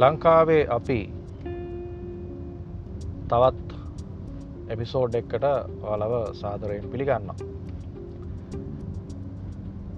ලංකාවේ 0.00 0.62
අපි 0.76 0.98
තවත් 3.30 3.70
එපිසෝඩ් 4.74 5.16
එක්කට 5.18 5.44
ඔලව 5.94 6.12
සාදරයෙන් 6.40 6.86
පිළිගන්න 6.92 7.32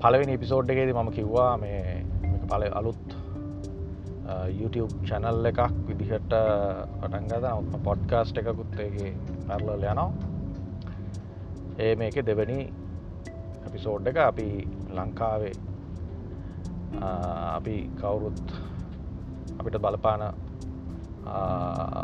පලවෙනි 0.03 0.35
එපිසෝඩ් 0.39 0.73
එකේද 0.75 0.91
මම 0.95 1.11
කිව්වා 1.19 1.53
මේ 1.65 1.83
පල 2.49 2.65
අලුත් 2.81 3.15
YouTube 4.61 4.97
චැනල් 5.11 5.51
එකක් 5.53 5.63
විදිහට 5.91 6.35
පටන්ගද 7.01 7.47
ඔත්ම 7.53 7.79
පොඩ්කාස්ට් 7.87 8.43
එකකුත්තේගේ 8.43 9.13
පැරලල් 9.47 9.87
යනවා. 9.93 10.09
ඒ 11.79 11.95
මේක 12.03 12.19
දෙවැනි 12.31 12.59
එපිසෝඩ් 13.69 14.13
එක 14.13 14.21
අපි 14.27 14.49
ලංකාවේ 14.99 15.55
අපි 17.57 17.77
කවුරුත් 18.01 18.72
අපිට 19.63 19.79
බලපාන 19.87 20.23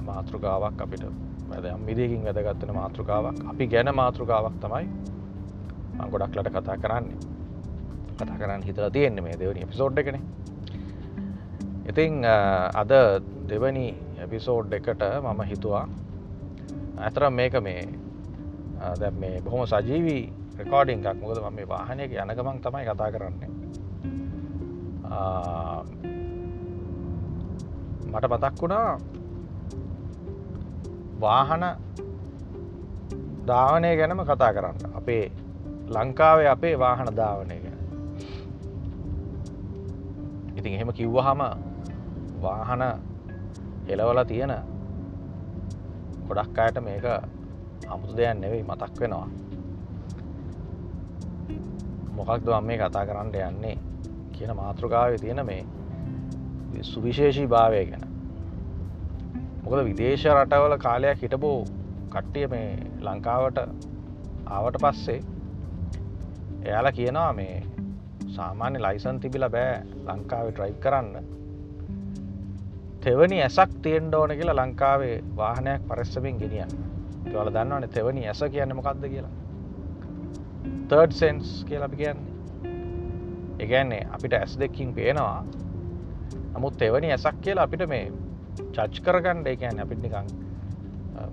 මාතෘකාවක් 0.08 0.82
අපිට 0.86 1.04
වැදම් 1.50 1.80
මිදිකින් 1.88 2.22
වැදගත්වන 2.26 2.74
මාතෘකාවක්. 2.80 3.36
අපි 3.52 3.64
ගැන 3.74 3.90
මාතෘකාවක් 4.00 4.56
තමයි 4.62 4.86
ගොඩක්ලට 6.12 6.50
කතා 6.56 6.76
කරන්නේ. 6.84 7.18
කතා 8.18 8.36
කරන්න 8.40 8.62
හිතල 8.68 8.88
තියෙන්නේ 8.96 9.24
මේ 9.26 9.36
දෙවනි 9.40 9.60
එපිසෝඩ් 9.66 9.98
එකන. 9.98 10.18
ඉතිං 11.90 12.24
අද 12.82 12.92
දෙවනි 13.50 13.86
එපිසෝඩ් 14.24 14.72
එකට 14.78 15.02
මම 15.24 15.40
හිතුවා. 15.52 15.86
ඇතර 17.06 17.30
මේක 17.30 17.54
මේ 17.68 17.82
දැ 19.00 19.10
මේ 19.22 19.40
බොහොම 19.40 19.66
සජීවී 19.72 20.22
රෙකෝඩිං 20.58 21.06
එකක්. 21.06 21.18
මොකද 21.22 21.42
ම 21.42 21.54
මේ 21.58 21.68
වාහනයක 21.74 22.12
යනගමන් 22.22 22.62
තමයි 22.66 22.84
කතා 22.90 23.10
කරන්නේ. 23.14 23.50
මට 28.08 28.24
මතක් 28.24 28.62
වුණා 28.62 28.98
වාහන 31.20 31.64
ධාවනය 33.46 33.96
ගැනම 33.96 34.20
කතා 34.24 34.52
කරන්න. 34.52 34.76
අපේ 34.94 35.32
ලංකාවේ 35.88 36.48
අපේ 36.48 36.78
වාහන 36.78 37.10
ධාවනය 37.16 37.56
ගැන. 37.60 37.78
ඉතින් 40.56 40.74
එහෙම 40.74 40.92
කිව්වහම 40.92 41.40
වාහන 42.42 42.82
එලවල 43.88 44.20
තියෙන 44.24 44.52
ගොඩක් 46.28 46.58
අයට 46.58 46.80
මේක 46.80 47.04
අමුතු 47.88 48.16
දෙයක් 48.16 48.38
නෙවෙයි 48.38 48.62
මතක් 48.62 49.00
වෙනවා. 49.00 49.28
මොකක්ද 52.16 52.48
මේ 52.60 52.78
කතා 52.78 53.06
කරන්න 53.06 53.34
යන්නේ 53.48 53.76
කියන 54.32 54.56
මාතෘකාව 54.56 55.20
තියෙන 55.20 55.46
මේ 55.46 55.62
සුවිශේෂී 56.82 57.46
භාවය 57.46 57.84
ගැන. 57.84 58.04
මොකද 59.62 59.84
විදේශ 59.84 60.26
රටවල 60.26 60.76
කාලයක් 60.78 61.22
හිටපු 61.22 61.52
කට්ටිය 62.10 62.46
මේ 62.46 62.68
ලංකාවට 63.00 63.58
ආවට 64.48 64.78
පස්සේ 64.82 65.20
එයාලා 66.62 66.92
කියනවා 66.92 67.32
මේ 67.32 67.56
සාමාන්‍ය 68.28 68.78
ලයිසන් 68.78 69.20
තිබිල 69.20 69.48
බෑ 69.48 69.74
ලංකාවේ 70.06 70.52
ට්‍රයි් 70.52 70.78
කරන්න. 70.80 71.26
තෙවනි 73.00 73.42
ඇසක් 73.42 73.74
තියෙන්ඩ 73.82 74.14
ඕන 74.14 74.36
කියලා 74.38 74.56
ලංකාවේ 74.56 75.16
වාහනයක් 75.36 75.88
පරස්සමින් 75.88 76.40
ගෙනියන්න. 76.40 76.72
වල 77.26 77.50
දන්නවන 77.50 77.88
තෙවනි 77.90 78.26
ඇස 78.26 78.42
කියන්න 78.50 78.76
මොකක්ද 78.76 79.04
කියලා. 79.08 79.34
තර්ඩ් 80.88 81.12
සෙන්ස් 81.12 81.64
කියල 81.68 81.82
අපි 81.82 81.96
කියන්නේ. 81.96 82.28
එකන්නේ 83.58 84.02
අපිට 84.10 84.32
ඇස් 84.32 84.58
දෙකින් 84.60 84.94
පේනවා 84.94 85.44
නමුත් 86.58 86.82
එවැනි 86.82 87.14
ඇසක් 87.14 87.40
කියලා 87.46 87.66
අපිට 87.68 87.88
මේ 87.94 88.04
චච් 88.74 89.02
කරගණ්ඩ 89.06 89.50
එකන් 89.54 89.82
අපිට 89.84 90.04
නිකං 90.04 90.30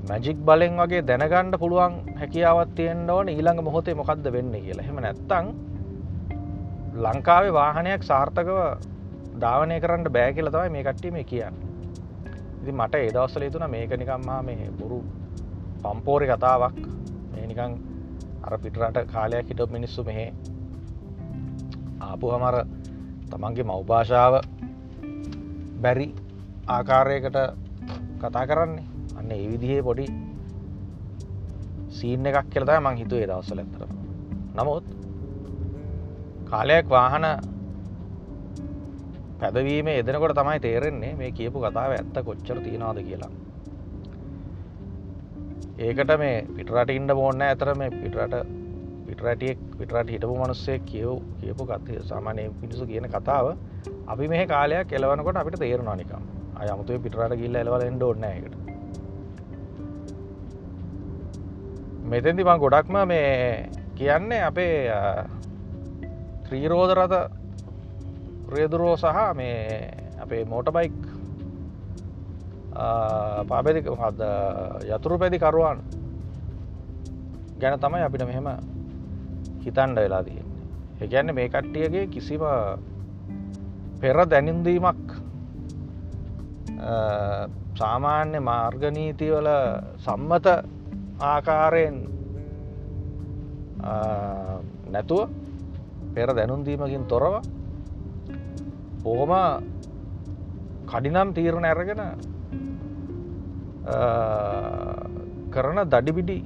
මැජික් 0.10 0.38
බලෙන් 0.48 0.78
වගේ 0.80 1.02
දැනගණ්ඩ 1.04 1.58
පුළුවන් 1.60 1.96
හැකියාවත් 2.20 2.76
තියෙන්ට 2.76 3.10
ඕන 3.10 3.30
ඊළඟ 3.30 3.62
මොහොතේ 3.68 3.96
මොකක්ද 3.96 4.28
වෙන්න 4.32 4.54
කියලා. 4.56 4.86
හෙම 4.88 4.98
නැත්තං 4.98 5.48
ලංකාවේ 6.98 7.54
වාහනයක් 7.54 8.04
සාර්ථකව 8.04 8.60
ධාවනය 9.42 9.78
කරන්න 9.80 10.12
බෑ 10.16 10.34
කියල 10.34 10.50
තමයි 10.50 10.70
මේ 10.70 10.84
කට්ටි 10.84 11.12
මේ 11.12 11.24
කියන්න. 11.24 11.56
ඉති 12.62 12.72
මට 12.72 12.96
ඒදවස්සල 12.98 13.48
තුන 13.50 13.70
මේක 13.70 13.92
නිකම්මා 13.96 14.42
මේ 14.44 14.70
බොරු 14.80 15.00
පම්පෝරි 15.84 16.28
කතාවක්. 16.28 16.82
මේ 17.32 17.48
නිකං 17.48 17.78
අර 18.44 18.58
පිටරට 18.58 19.00
කාලයක් 19.14 19.50
හිට 19.50 19.66
මිනිස්සු 19.70 20.04
මෙහෙ 20.04 20.28
ආපු 22.02 22.34
හමර 22.34 22.58
තමන්ගේ 23.30 23.66
මවභාෂාව 23.66 24.34
බැරි 25.82 26.08
ආකාරයකට 26.68 27.38
කතා 28.22 28.46
කරන්නේ. 28.48 28.86
අන්න 29.18 29.32
ඒ 29.32 29.48
විදිහේ 29.52 29.82
පොඩි 29.84 30.06
සීන් 31.90 32.26
එකක් 32.26 32.50
කියලතයි 32.50 32.80
මං 32.80 32.98
හිතුවේ 32.98 33.28
දවස්සල 33.28 33.60
ඇතර 33.60 33.84
නමුත් 34.56 34.86
කාලයක් 36.50 36.90
වාහන 36.90 37.26
පැදවීම 39.40 39.88
එදනකොට 39.90 40.36
තමයි 40.36 40.60
තේරෙන්නේ 40.60 41.16
මේ 41.16 41.32
කියපු 41.32 41.60
කතාව 41.60 41.92
ඇත්ත 41.92 42.18
කොච්චර 42.26 42.60
තියෙනවාද 42.60 43.00
කියලා. 43.08 43.32
ඒකට 45.80 46.12
මේ 46.18 46.38
පිටරට 46.56 46.90
ඉන්න 46.90 47.08
බෝන්න 47.14 47.42
ඇතර 47.44 47.74
මේ 47.76 47.90
පිටරට 47.94 48.36
පිටරටියෙක් 49.08 49.60
පිටරට 49.78 50.10
හිටපු 50.10 50.36
මනුස්සේ 50.36 50.80
කියව් 50.82 51.12
කියපු 51.40 51.64
කත්තය 51.66 52.02
සාමානය 52.04 52.46
පිටිසු 52.60 52.86
කියන 52.86 53.08
කතාව 53.10 53.48
අපි 54.08 54.28
මේ 54.28 54.46
කාලයක් 54.48 54.88
කෙලවනකොට 54.88 55.38
අපිට 55.38 55.60
තේරුණා 55.60 55.96
නිකම් 55.96 56.24
අය 56.60 56.68
අමුතුව 56.74 57.02
පිටරට 57.04 57.36
ගිල්ල 57.42 57.56
එලවල 57.56 57.86
එන්ඩ 57.86 58.04
ඕන්නෑකට 58.04 58.54
මෙතැදි 62.12 62.48
මං 62.48 62.62
ගොඩක්ම 62.64 62.98
මේ 63.08 63.26
කියන්නේ 63.98 64.42
අපේ 64.50 64.76
ත්‍රීරෝධ 66.46 66.94
රථ 66.94 67.18
රේදුරෝ 68.50 68.96
සහ 68.96 69.28
මේ 69.36 69.60
අපේ 70.20 70.44
මෝටබයික් 70.46 70.98
පාබෙදික 73.50 73.88
හද 74.02 74.22
යතුරු 74.90 75.18
පැදිකරුවන් 75.18 75.80
ගැන 77.60 77.80
තමයි 77.80 78.04
අපිට 78.08 78.26
මෙහෙම 78.26 78.48
හිතන්ඩ 79.64 79.98
වෙලා 79.98 80.24
තියෙන්නේ. 80.24 80.62
එකන්න 81.02 81.36
මේ 81.36 81.48
කට්ටියගේ 81.50 82.08
කිසිම 82.08 82.44
පෙර 84.02 84.18
දැනින්දීමක් 84.26 85.06
සාමාන්‍ය 87.76 88.40
මාර්ගනීතිවල 88.42 89.48
සම්මත 89.98 90.48
ආකාරයෙන් 91.22 91.98
නැතුව 94.92 95.30
පෙර 96.14 96.30
දැනුන්දීමකින් 96.32 97.06
තොරව 97.06 97.36
බොහොම 99.04 99.34
කඩිනම් 100.86 101.30
තීරණ 101.34 101.66
ඇරගෙන 101.66 102.04
කරන 105.52 105.80
දඩිබිඩි 105.86 106.38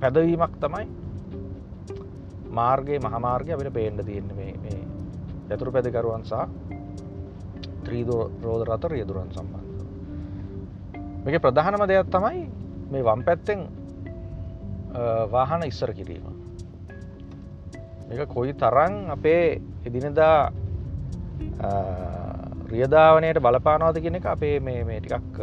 පැදවීමක් 0.00 0.54
තමයි 0.60 0.86
මාර්ගයේ 2.50 3.00
මහමාර්ගය 3.00 3.50
අපිට 3.52 3.74
පේන්ඩ 3.74 4.06
තියෙන්න 4.06 4.30
මේ 4.36 4.78
යතුරු 5.50 5.70
පැදිකරුවන් 5.72 6.24
සහ 6.24 6.34
ත්‍රීදෝ 7.84 8.22
රෝධ 8.42 8.64
රත 8.68 8.84
රියදුරන් 8.86 9.30
සම්බන්ධ 9.30 9.66
මේක 11.24 11.42
ප්‍රධානම 11.42 11.82
දෙයක් 11.86 12.08
තමයි 12.08 12.42
මේ 12.90 13.02
වම් 13.02 13.22
පැත්තෙන් 13.22 13.60
වාහන 15.30 15.62
ඉස්සර 15.62 15.92
කිරීම 15.92 16.26
එක 18.10 18.20
කොයි 18.28 18.52
තරන් 18.54 18.94
අපේ 19.10 19.60
එදිනදා 19.84 20.52
රියධාවනයට 22.68 23.40
බලපානවාද 23.40 23.98
කෙනෙ 24.00 24.20
අපේ 24.24 24.60
මේ 24.60 24.84
මේ 24.84 25.00
ටිකක් 25.00 25.36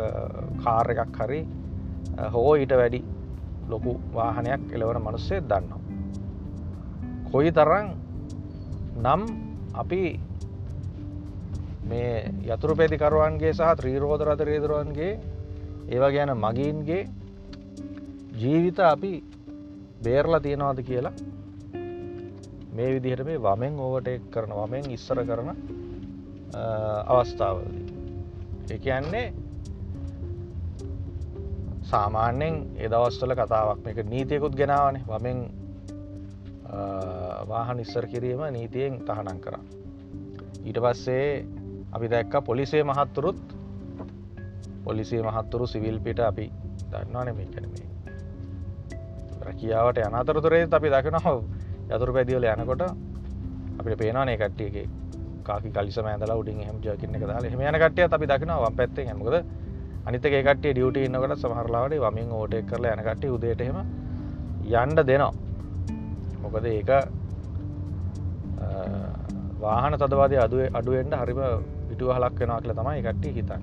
කාර 0.64 0.88
එකක් 0.92 1.18
හරි 1.20 1.42
හෝ 2.34 2.52
ඊට 2.56 2.72
වැඩි 2.72 3.02
ලොකු 3.70 3.92
වාහනයක් 4.14 4.62
එලවන 4.72 5.02
මනුස්සේ 5.02 5.42
දන්නවා. 5.42 5.82
කොයි 7.32 7.52
තරං 7.52 7.88
නම් 8.98 9.22
අපි 9.76 10.02
මේ 11.90 12.12
යතුරු 12.48 12.74
පැදිකරුවන්ගේ 12.80 13.54
සහ 13.54 13.72
ත්‍රීරෝධ 13.80 14.24
රථ 14.28 14.44
රේදරුවන්ගේ 14.50 15.14
ඒවා 15.90 16.12
ගැන 16.16 16.32
මගීන්ගේ 16.38 17.02
ජීවිත 18.42 18.80
අපි 18.88 19.14
බේරලා 20.04 20.44
තියෙනවාද 20.46 20.80
කියලා 20.90 21.16
මේ 22.76 22.90
විදිහට 22.94 23.26
මේ 23.28 23.44
වමෙන් 23.46 23.76
ඕවට 23.80 24.08
එක් 24.14 24.24
කරන 24.34 24.54
වමෙන් 24.60 24.86
ඉස්සර 24.98 25.20
කරන 25.30 25.50
අවස්ථාවදී. 27.14 27.84
එකන්නේ 28.76 29.28
සාමාන්‍යෙන් 31.92 32.56
එදවස්වල 32.86 33.34
කතාවක් 33.40 33.80
මේක 33.86 34.00
නීතියකුත් 34.14 34.56
ගෙනාවනේ 34.62 35.08
වමෙන් 35.12 35.38
වාහන 37.48 37.80
ඉස්සර 37.80 38.08
කිරීම 38.08 38.42
නීතියෙන් 38.52 39.00
තහනන් 39.06 39.40
කර. 39.40 39.56
ඊට 40.66 40.80
පස්සේ 40.80 41.46
අපි 41.92 42.08
දැක්ක 42.08 42.34
පොලිසේ 42.46 42.84
මහත්තුරුත් 42.84 43.40
පොලිසිය 44.84 45.22
මහත්තුරු 45.22 45.68
සිවිල් 45.68 46.00
පිට 46.00 46.20
අපි 46.20 46.52
දන්නවාන 46.92 47.36
මේකන 47.36 47.68
මේ. 47.70 47.88
රැකියාවට 49.42 49.98
යනතරතුරේ 49.98 50.68
අපි 50.72 50.90
දකින 50.90 51.18
හව 51.26 51.38
යතුරු 51.90 52.14
පැදිවල 52.14 52.46
යනකොට 52.46 52.84
අපිට 53.80 53.98
පේනවානේ 53.98 54.38
කට්ටියගේ 54.38 54.88
කාකි 55.44 55.70
කලිස 55.70 55.98
මෑදල 56.00 56.34
උඩින් 56.34 56.60
හම 56.66 56.78
ජයකින්න 56.82 57.20
දාල 57.22 57.46
හම 57.52 57.62
යන 57.62 57.80
කටිය 57.84 58.06
අපි 58.10 58.26
දකිනවා 58.26 58.60
වම් 58.64 58.76
පැත්තේ 58.76 59.06
හමකද 59.06 59.36
අනිතක 60.08 60.36
කටිය 60.48 60.74
ඩියට 60.74 60.98
ඉන්නකට 60.98 61.38
සමහරලාට 61.38 61.98
වමින් 62.06 62.32
ඕට 62.32 62.56
කරල 62.70 62.86
යන 62.92 63.04
කට්ටිය 63.08 63.36
උදේටහෙම 63.38 63.78
යන්ඩ 64.76 65.00
දෙනවා. 65.10 65.45
මොකද 66.46 66.66
ඒක 66.68 66.90
වාහන 69.62 69.94
තදවාදය 69.96 70.38
අදුව 70.38 70.62
අඩුවෙන්ට 70.74 71.16
හරිම 71.16 71.42
පිටුව 71.90 72.14
හලක් 72.16 72.40
වෙනවා 72.40 72.62
කියල 72.62 72.74
තමයි 72.74 73.02
කට්ටිය 73.02 73.34
හිතන්න. 73.38 73.62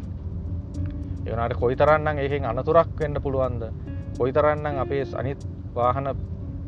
එවනට 1.27 1.57
කොයි 1.63 1.77
තරන්නම් 1.77 2.17
ඒහෙන් 2.19 2.45
අනතුරක් 2.47 2.93
වෙන්න 3.01 3.23
පුළුවන්ද? 3.25 3.63
කොයි 4.19 4.33
තරන්නම් 4.33 4.83
අපේ 4.85 5.05
අනිත් 5.15 5.47
වාහන 5.75 6.07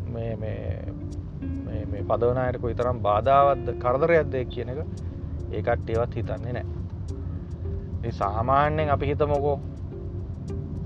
මේ 0.09 2.03
පදවනයට 2.05 2.61
කොයි 2.61 2.75
තරම් 2.75 2.99
බාධාවත්ද 3.03 3.69
කරදරයක්දය 3.83 4.45
කියන 4.47 4.69
එක 4.73 4.81
ඒකට්ටේවත් 5.53 6.15
හිතන්නේ 6.19 6.53
නෑ 6.55 8.13
සාමාන්‍යෙන් 8.13 8.91
අපි 8.91 9.11
හිතමොකෝ 9.11 9.57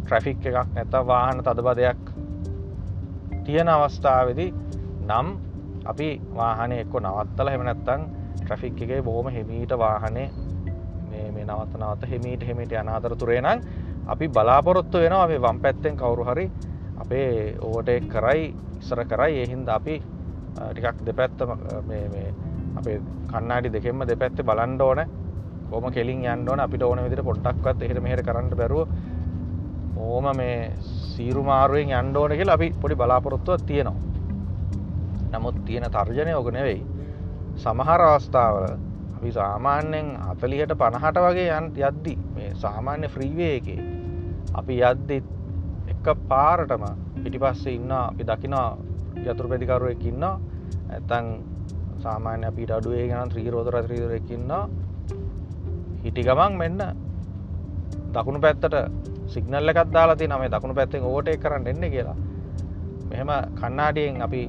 ට්‍රැෆික් 0.03 0.47
එකක් 0.47 0.75
නැත 0.75 0.95
වාහන 1.07 1.43
තදබදයක් 1.43 2.03
තියෙන 3.45 3.69
අවස්ථාවදි 3.69 4.47
නම් 5.09 5.27
අපි 5.85 6.09
වාහනය 6.37 6.77
එක්කො 6.85 7.01
නවත්තල 7.01 7.53
හෙමනැත්තං 7.55 8.07
ට්‍රෆික් 8.39 8.81
එකේ 8.83 9.03
බොහොම 9.03 9.29
හෙමීට 9.31 9.73
වාහනේ 9.79 10.29
මේ 11.11 11.45
නවත 11.45 11.73
නවත 11.81 12.11
හෙමීට 12.13 12.49
හෙමිට 12.49 12.73
අනාතර 12.75 13.17
තුරේ 13.17 13.41
නම් 13.41 13.61
අපි 14.07 14.29
බලාපොරොත්තු 14.31 14.99
වෙනවා 14.99 15.25
අපේ 15.25 15.41
වම් 15.41 15.61
පැත්තෙන් 15.61 15.97
කවුරු 15.97 16.25
හරි 16.25 16.47
අපේ 16.99 17.57
ඕට 17.63 17.91
කරයි 18.09 18.43
ඉස්සර 18.79 19.01
කරයි. 19.05 19.43
එහින්ද 19.45 19.69
අපි 19.69 19.95
ටිකක් 20.57 20.99
දෙපැත්ත 21.07 21.41
අපේ 22.79 22.99
කන්නාඩි 23.31 23.69
දෙකෙම 23.71 24.03
දෙපැත්තේ 24.03 24.45
බලන්ඩ 24.45 24.83
ඕන. 24.83 25.01
කොම 25.71 25.87
කෙලින් 25.93 26.25
යන්නඩෝන 26.25 26.61
අපිට 26.61 26.83
ඕන 26.83 27.03
විදිට 27.05 27.25
පොට්ටක්වත් 27.25 27.83
එහට 27.83 28.03
මෙහට 28.03 28.25
කරන්න 28.25 28.57
බැරුව 28.57 28.89
ඕම 29.99 30.27
මේ 30.37 30.73
සීරුමාරුවෙන් 30.83 31.93
යන්ඩෝන 31.93 32.33
කියල 32.33 32.51
අපි 32.51 32.73
පොඩි 32.81 32.97
බලාපොරොත්තුව 32.97 33.67
තියෙනවා. 33.67 34.08
නමුත් 35.33 35.57
තියෙන 35.67 35.87
තර්ජනය 35.91 36.33
ඕක 36.35 36.51
නෙවෙයි. 36.53 36.83
සමහර 37.57 38.01
අවස්ථාවල 38.03 38.67
අපි 39.17 39.31
සාමාන්‍යයෙන් 39.33 40.09
අතලියට 40.31 40.73
පණහට 40.75 41.19
වගේ 41.25 41.49
යන් 41.51 41.67
යද්දි 41.81 42.15
මේ 42.35 42.51
සාමාන්‍ය 42.55 43.09
ෆ්‍රීවේ 43.09 43.53
එක 43.57 43.69
අපි 44.55 44.75
යද්දි 44.83 45.17
එක 45.93 46.07
පාරටම 46.29 46.85
පිටි 47.23 47.39
පස්සේ 47.39 47.75
ඉන්න 47.75 47.93
අපි 47.93 48.23
දකිනා 48.25 48.69
යතුරු 49.25 49.49
පැදිකරුවෙක් 49.49 50.05
ඉන්න 50.05 50.25
ඇතන් 50.25 51.27
සාමාන්‍ය 52.05 52.47
අපිට 52.47 52.71
අඩුවේ 52.71 53.09
ගන 53.11 53.33
ත්‍රීරෝධ 53.33 53.71
රත්‍රීදරකින්න 53.75 54.53
හිටි 56.05 56.23
ගමන් 56.23 56.59
මෙන්න 56.63 56.81
දකුණු 58.15 58.41
පැත්තට 58.41 58.77
සිගනල්ල 59.27 59.69
එකත් 59.69 59.91
දාලාති 59.93 60.29
නම 60.29 60.45
දකුණු 60.49 60.75
පැත්තෙන් 60.75 61.03
ඕට 61.05 61.29
කරන්න 61.43 61.67
එන්න 61.67 61.91
කියලා. 61.95 62.17
මෙහෙම 63.11 63.31
කන්නාඩියෙන් 63.61 64.23
අපි 64.23 64.43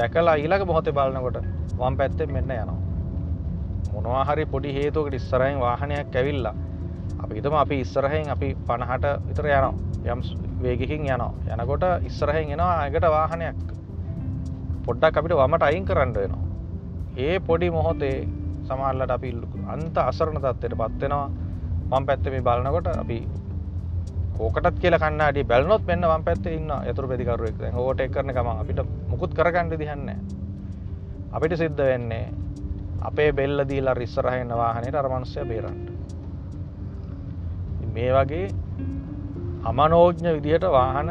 දැකලා 0.00 0.36
ඊළඟ 0.42 0.66
මොහොතේ 0.66 0.96
බලනකොට 0.98 1.38
වම් 1.78 1.94
පැත්තෙන් 2.00 2.32
මෙන්න 2.32 2.52
යනවා. 2.52 2.78
මොනවා 3.92 4.24
හරි 4.24 4.44
පොඩි 4.46 4.74
හේතුවකට 4.74 5.14
ඉස්සරහින් 5.14 5.58
වාහනයක් 5.60 6.16
ඇවිල්ලා 6.16 6.54
අපි 7.22 7.34
හිතමු 7.36 7.56
අපි 7.64 7.76
ඉස්සරහින් 7.84 8.30
අපි 8.34 8.48
50ට 8.68 9.06
විතර 9.28 9.46
යනවා. 9.48 9.74
යම් 10.06 10.20
වේගකින් 10.62 11.02
යනවා. 11.06 11.32
යනකොට 11.54 11.84
ඉස්සරහින් 12.04 12.52
එනවා 12.54 12.72
අයකට 12.82 13.06
වාහනයක්. 13.16 13.58
පොඩ්ඩක් 14.86 15.18
අපිට 15.18 15.36
වමට 15.40 15.62
අයින් 15.62 15.84
කරන්න 15.84 16.14
වෙනවා. 16.14 16.44
ඒ 17.16 17.36
පොඩි 17.40 17.70
මොහොතේ 17.70 18.16
සමහරවිට 18.68 19.10
අපි 19.10 19.30
අන්ත 19.66 19.98
අසරණ 20.00 20.38
තත්ත්වයට 20.38 20.78
පත් 20.80 21.00
වෙනවා. 21.02 21.30
වම් 21.90 22.04
පැත්තේ 22.06 22.32
මේ 22.32 22.46
බලනකොට 22.48 22.88
අපි 22.96 23.18
ඕකටත් 24.40 24.76
කියල 24.82 24.96
කන්නාඩි 24.96 25.42
බැලනොත් 25.44 25.82
මෙන්න 25.86 26.00
වම් 26.02 26.22
පැත්තේ 26.24 26.54
ඉන්න 26.56 26.70
යතුරු 26.88 27.08
පැදිකරුවෙක් 27.08 27.58
හෝට 27.74 28.00
එක් 28.00 28.12
කරන 28.12 28.32
ගම 28.32 28.48
අපිට 28.52 28.80
මුකුත් 29.08 29.32
කරගන්න 29.34 29.72
දිහන්න 29.72 30.08
අපිට 31.32 31.54
සිද්ධ 31.56 31.82
වෙන්නේ 31.82 32.32
අපේ 33.02 33.30
බෙල්ල 33.32 33.64
දීලා 33.68 33.94
රිස්සරහන්න 33.94 34.52
වාහනයට 34.60 34.96
අරමනුස්්‍යය 34.96 35.44
බේරන්ට 35.50 35.86
මේ 37.94 38.10
වගේ 38.16 38.46
අමනෝජ්ඥ 39.64 40.30
විදිහට 40.36 40.64
වාහන 40.70 41.10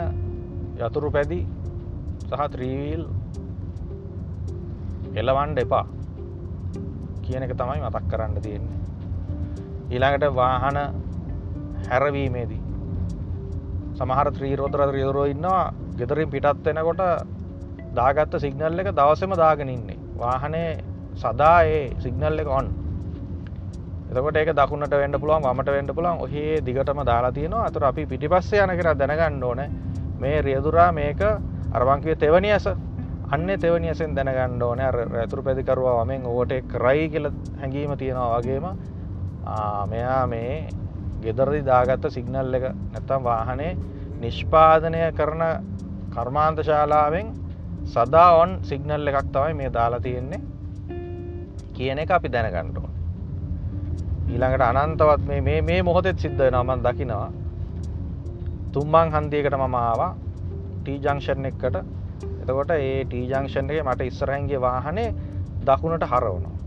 යතුරු 0.80 1.12
පැදි 1.12 1.40
සහ 2.30 2.48
ත්‍රීවීල් 2.54 3.04
එලවන්ඩ 5.16 5.62
එපා 5.66 5.86
කියන 7.24 7.46
එක 7.46 7.54
තමයි 7.54 7.82
මතක් 7.84 8.06
කරන්න 8.12 8.42
තියෙන්නේ. 8.42 8.80
ඊළඟට 9.92 10.36
වාහන 10.36 10.78
හැරවීමේදී 11.90 12.69
සමහර 14.00 14.28
ත්‍රීරෝධර 14.38 14.82
රියවරෝ 14.98 15.26
ඉන්නවා. 15.34 15.64
ගෙදරින් 16.00 16.30
පිටත් 16.30 16.66
වෙනකොට 16.66 17.02
දාගත්ත 17.96 18.36
සිගනල් 18.44 18.80
එක 18.82 18.92
දවසම 19.00 19.34
දාගෙන 19.36 19.70
ඉන්නේ. 19.70 20.00
වාහනේ 20.18 20.70
සදා 21.16 21.58
ඒ 21.66 21.82
සිගනල් 22.00 22.40
එක 22.40 22.50
ඔන් 22.60 22.68
එතකොට 24.10 24.38
ඒක 24.38 24.52
දකුණට 24.56 24.94
වෙන්ඩ 24.94 25.18
පුළුවන් 25.22 25.48
මට 25.52 25.70
වෙන්ඩ 25.70 25.92
පුළන් 25.94 26.22
ඔහේ 26.26 26.62
දිගටම 26.66 27.02
දාලා 27.06 27.32
තියෙනවා. 27.32 27.66
අතුර 27.66 27.84
අපි 27.86 28.06
පිටිපස්සේ 28.06 28.64
යන 28.64 28.76
කර 28.80 28.90
දැනගන්න 28.96 29.44
ඕන. 29.44 29.62
මේ 30.20 30.42
රියදුරා 30.42 30.92
මේක 30.92 31.22
අරවංකිව 31.72 32.18
තෙවනි 32.18 32.52
ඇස 32.52 32.68
අන්න 33.30 33.50
තෙවනි 33.60 33.88
ඇසෙන් 33.88 34.16
දැනගන්න 34.16 34.64
ඕන. 34.64 34.80
ඇතුරු 34.82 35.44
පැදිකරවා 35.44 36.06
මෙන් 36.06 36.26
ඕට 36.26 36.54
කරයි 36.68 37.10
කියල 37.10 37.30
හැඟීම 37.60 37.98
තියෙනවා 37.98 38.40
වගේම. 38.40 38.66
මෙයා 39.90 40.24
මේ 40.28 40.68
ගෙදරදි 41.22 41.62
දාගත්ත 41.64 42.10
සිගනල් 42.10 42.54
එක 42.54 42.66
නැතම් 42.92 43.24
වාහනේ 43.24 43.72
නිෂ්පාදනය 44.22 45.02
කරන 45.14 45.44
කර්මාන්ත 46.12 46.64
ශාලාවෙන් 46.64 47.34
සදා 47.88 48.30
ඔන් 48.36 48.60
සිගනල් 48.64 49.12
එකක් 49.12 49.34
තමයි 49.34 49.54
මේ 49.56 49.74
දාලා 49.74 50.06
තියෙන්නේ 50.06 50.42
කියන 51.74 52.00
එක 52.00 52.12
අපි 52.12 52.30
දැනගන්නඩුව 52.30 52.90
ඊළඟට 54.30 54.62
අනන්තවත් 54.78 55.22
මේ 55.28 55.62
මේ 55.62 55.82
මොහොතෙත් 55.82 56.20
සිද්ධ 56.20 56.42
නමන් 56.46 56.82
දකිනවා. 56.86 57.30
තුම්මං 58.74 59.10
හන්දියකට 59.14 59.56
මම 59.58 59.76
ආවා. 59.76 60.12
ටීජංක්ෂන් 60.84 61.46
එක්කට 61.46 61.76
එතකොට 62.42 62.72
ඒ 62.72 63.06
ටීජංක්ෂන් 63.06 63.72
එක 63.72 63.82
මට 63.84 64.02
ඉස්සරහැන්ගේ 64.04 64.62
වාහනේ 64.62 65.08
දකුණට 65.66 66.06
හරවනවා. 66.06 66.59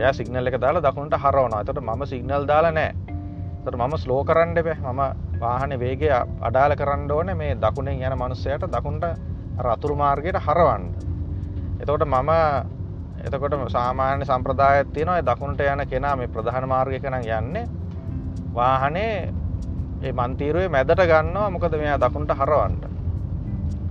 එය 0.00 0.12
සිගනල් 0.14 0.46
එක 0.46 0.56
දාලා 0.58 0.82
දකුණට 0.82 1.16
හරවන 1.16 1.54
අතට 1.54 1.80
ම 1.80 2.04
සිගනල් 2.06 2.44
දාලා 2.46 2.72
නෑ 2.72 2.92
තට 3.60 3.76
මම 3.76 3.94
ස්ලෝ 3.98 4.22
කරන්න 4.24 4.54
බෑ 4.58 4.76
මම 4.86 5.00
වාහන 5.40 5.72
වේගේ 5.76 6.12
අඩාල 6.40 6.72
කරන්න 6.74 7.10
ඕන 7.10 7.36
මේ 7.36 7.54
දකුණෙන් 7.56 8.00
යන 8.00 8.14
මනුස්සයට 8.14 8.64
දකුණට 8.68 9.04
රතුරු 9.60 9.94
මාර්ගයට 9.96 10.38
හරවන්න. 10.38 10.84
එතකොට 11.80 12.04
මම 12.06 12.30
එතකොට 13.22 13.54
සාමාන්‍ය 13.68 14.24
සම්ප්‍රදායත් 14.24 14.92
තියෙනවා 14.92 15.20
දකුණට 15.22 15.60
යන 15.62 15.84
කෙනා 15.86 16.16
මේ 16.16 16.28
ප්‍රධාන 16.28 16.68
මාර්ගය 16.68 17.00
කන 17.00 17.16
යන්නේ 17.20 17.68
වාහනේ 18.54 19.14
ඒ 20.02 20.12
මන්තීරුවේ 20.14 20.68
මැදට 20.68 21.02
ගන්නවා 21.06 21.50
මොකද 21.50 21.74
මෙයා 21.76 21.98
දකුණට 21.98 22.32
හරවන්ට 22.32 22.84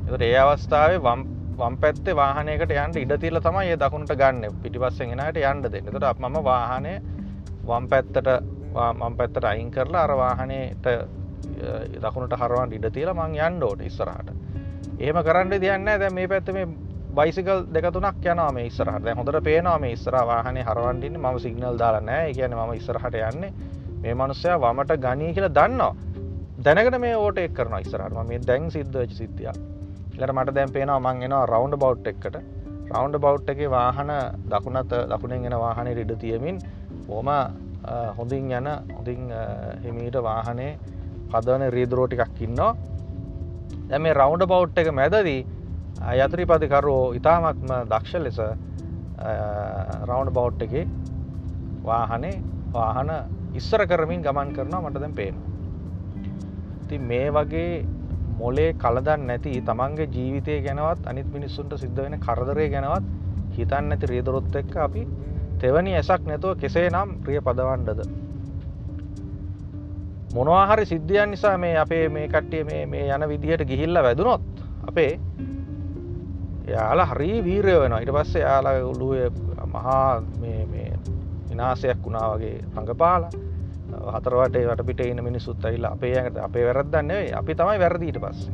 එතට 0.07 0.21
ඒ 0.23 0.37
අවස්ථාවේ 0.39 0.99
වම් 0.99 1.21
වම් 1.59 1.75
පැත්තේ 1.83 2.15
වාහනයකට 2.15 2.71
යන්ට 2.71 2.97
ඉඩතිල්ල 3.03 3.39
තමයි 3.43 3.71
ඒ 3.73 3.77
දකුණට 3.79 4.13
ගන්න. 4.21 4.59
පිටිපස්සෙන් 4.63 5.13
එනට 5.13 5.37
යන්න 5.37 5.63
දෙන්න. 5.63 5.89
තොට 5.93 6.19
මම 6.19 6.37
වාහනය 6.49 6.93
වම් 7.67 7.87
පැත්තට 7.91 8.29
මම් 8.73 9.15
පැත්තට 9.19 9.47
අයින් 9.51 9.71
කරලා 9.71 10.03
අර 10.07 10.13
වාහනයට 10.21 10.87
දකුණට 12.03 12.35
හරවන් 12.41 12.75
ඉඩ 12.77 12.87
තියල 12.97 13.11
මං 13.13 13.35
යන්ඩෝට 13.47 13.81
ඉස්සරහට. 13.89 14.29
ඒම 14.99 15.19
කරන්න 15.27 15.51
දෙයන්න 15.63 15.85
දැ 15.85 16.09
මේ 16.09 16.27
පැත්ත 16.27 16.53
මේ 16.57 16.67
බයිසිකල් 17.17 17.65
දෙකතුනක් 17.75 18.29
යනම 18.33 18.59
ඉස්සරහට. 18.63 19.09
හොඳට 19.19 19.43
පේනවා 19.49 19.79
මේ 19.79 19.97
ඉස්සර 19.97 20.15
වාහනේ 20.31 20.63
හරවන්ටින්න 20.69 21.19
ම 21.19 21.39
සිගනල් 21.45 21.81
දාලනෑ 21.81 22.31
කියන 22.37 22.55
ම 22.55 22.71
ඉස්සරහට 22.79 23.19
යන්නේ. 23.31 23.51
මේ 24.01 24.13
මනුස්සය 24.15 24.55
වමට 24.63 25.01
ගනී 25.07 25.33
කියලා 25.35 25.55
දන්නවා. 25.59 25.93
දැනකට 26.63 26.99
මේ 26.99 27.17
ඕට 27.17 27.43
එක් 27.43 27.53
කරන 27.59 27.77
ඉස්සරහට 27.83 28.23
මේ 28.31 28.39
දැන් 28.47 28.71
සිද්ධ 28.71 29.03
සිද්ධිය 29.19 29.78
ලට 30.19 30.33
මට 30.33 30.55
දැන් 30.55 30.71
පේනවා 30.71 30.99
මං 30.99 31.23
එනවා 31.23 31.45
රවන්් 31.45 31.75
බෞ් 31.77 31.93
එකට 32.05 32.37
රවන්් 32.91 33.17
බෞ් 33.19 33.35
එක 33.53 33.59
වාහන 33.69 34.11
දකුණත් 34.51 34.93
දකුණෙන් 35.11 35.45
එෙන 35.45 35.57
වාහනය 35.57 35.91
ඉඩ 35.95 36.13
තියමින් 36.19 36.59
ඕම 37.09 37.29
හොඳින් 38.17 38.51
යන 38.51 38.69
හොඳින් 38.95 39.21
හිමීට 39.83 40.17
වාහනේ 40.23 40.71
පදවන 41.31 41.65
රීදරෝටිකක් 41.71 42.41
ඉන්නවා 42.41 42.71
දැ 43.89 43.99
මේ 43.99 44.13
රවන්ඩ 44.13 44.47
බෞ් 44.47 44.63
එක 44.75 44.91
මැදදී 44.93 45.41
යත්‍රීපතිකරුවෝ 46.17 47.13
ඉතාමත්ම 47.13 47.71
දක්ෂ 47.91 48.13
ලෙස 48.19 48.39
රවන්ඩ 50.03 50.33
බෞ් 50.33 50.49
එක 50.65 50.73
වාහනේ 51.83 52.35
වාහන 52.73 53.11
ඉස්සර 53.53 53.81
කරමින් 53.87 54.21
ගමන් 54.21 54.53
කරනවා 54.53 54.81
මට 54.81 55.01
දැන් 55.01 55.13
පේනවා. 55.13 55.47
ති 56.87 56.97
මේ 57.01 57.27
වගේ 57.31 57.85
මොලේ 58.39 58.69
කලදන් 58.75 59.25
නැති 59.27 59.53
තමන්ගේ 59.61 60.07
ජීවිතය 60.09 60.61
ගැනවත් 60.61 61.07
අනිත් 61.07 61.29
මිනිස්සුන්ට 61.33 61.73
සිද්ධ 61.77 61.99
වෙන 61.99 62.19
කරදරය 62.19 62.67
ගැනවත් 62.69 63.09
හිතන් 63.55 63.89
නැති 63.89 64.05
රියදරොත් 64.05 64.55
එක්ක 64.55 64.75
අපි 64.79 65.03
තෙවනි 65.59 65.95
ඇසක් 65.95 66.25
නැතුව 66.25 66.55
කෙසේ 66.57 66.87
නම් 66.89 67.09
ප්‍රිය 67.23 67.41
පදවන්ඩද. 67.41 68.01
මොනවාහරි 70.33 70.85
සිද්ධියන් 70.85 71.31
නිසා 71.31 71.57
මේ 71.57 71.75
අපේ 71.77 72.05
මේ 72.09 72.27
කට්ටිය 72.27 72.63
මේ 72.63 73.05
යන 73.09 73.29
විදිහට 73.29 73.65
ගිහිල්ල 73.65 74.03
වැදුනොත් 74.03 74.63
අපේ 74.87 75.11
යාලා 76.67 77.05
හරි 77.07 77.31
වීරය 77.43 77.75
වෙන 77.79 77.97
ඉට 77.99 78.13
පස්සේ 78.13 78.41
යාලා 78.41 78.75
උළුව 78.85 79.13
මහා 79.67 80.21
විනාසයක් 81.49 82.03
වුණා 82.03 82.27
වගේ 82.33 82.57
රඟපාලා 82.73 83.48
හතරවටේ 84.07 84.65
වට 84.65 84.85
පිට 84.85 85.01
ඉන්න 85.01 85.23
මිනිසුත් 85.23 85.65
ඇහිලා 85.65 85.91
අපේ 85.91 86.15
යකට 86.17 86.37
අපේ 86.39 86.65
වැරද්දන්නේ 86.67 87.23
අපි 87.35 87.55
තමයි 87.55 87.79
වැරදිීට 87.79 88.21
පස්සේ. 88.21 88.53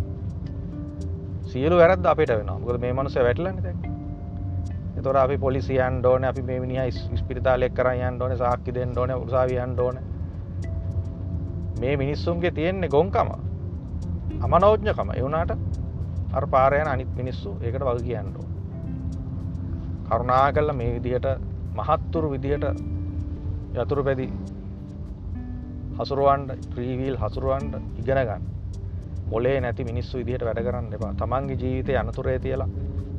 සියලු 1.45 1.75
වැරද 1.77 2.05
අපිට 2.05 2.31
වෙන 2.31 2.49
ගොද 2.63 2.79
මේ 2.79 2.93
මනුස 2.93 3.15
වැටලන්න 3.17 3.59
දැ 3.61 5.03
තොර 5.03 5.17
අපි 5.17 5.37
පොලිසියන් 5.37 5.99
ඩෝන 5.99 6.23
අපි 6.23 6.41
මේ 6.41 6.59
මිනි 6.59 6.91
ස්පිරිතාලෙක් 7.15 7.73
කරයන් 7.73 8.15
ඩෝන 8.15 8.33
සාක්කි 8.37 8.73
දෙෙන් 8.73 8.91
ඩෝන 8.91 9.11
උසාවියන් 9.17 9.73
ඩෝන 9.73 9.99
මේ 11.79 11.95
මිනිස්සුන්ගේ 11.97 12.51
තියෙන්නේ 12.51 12.89
ගොංකම 12.89 13.29
අමනෝජ්ඥකම 14.41 15.09
එවුනාට 15.15 15.51
අර 16.33 16.47
පාරයන 16.47 16.87
අනිත් 16.87 17.11
මිනිස්සු 17.15 17.55
ඒකට 17.61 17.83
වල් 17.83 18.01
කියන්නඩෝ 18.01 18.47
කරුණා 20.07 20.45
කල්ල 20.51 20.73
මේ 20.73 20.89
විදිහට 20.95 21.27
මහත්තුරු 21.75 22.31
විදිහට 22.31 22.65
යතුරු 23.75 24.03
පැදි 24.03 24.27
හසුරුවන්ට 25.97 26.67
ත්‍රීවීල් 26.67 27.17
හසුරුවන්ට 27.17 27.75
ඉගෙන 27.99 28.21
ගන්න. 28.21 28.43
මොලේ 29.27 29.57
නැති 29.59 29.83
මිනිස්සු 29.83 30.17
විදිහට 30.17 30.43
වැඩ 30.43 30.61
කරන්න 30.61 30.93
එපා. 30.93 31.13
තමන්ගේ 31.15 31.57
ජීවිතය 31.57 31.97
අනතුරේ 31.97 32.39
තියලා 32.39 32.69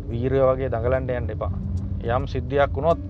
වීරය 0.08 0.40
වගේ 0.42 0.68
දඟලන්ඩ 0.68 1.10
යන්න 1.12 1.30
එපා. 1.30 1.52
යම් 2.08 2.26
සිද්ධියක් 2.26 2.72
වුණොත් 2.72 3.00